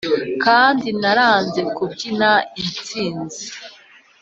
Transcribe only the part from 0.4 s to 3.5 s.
kandi naranze kubyina intsinzi